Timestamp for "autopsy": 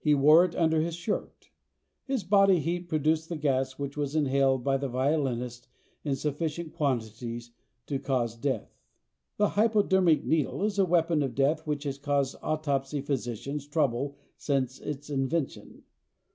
12.41-13.01